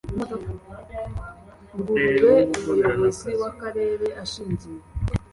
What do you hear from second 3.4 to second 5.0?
akarere ashingiye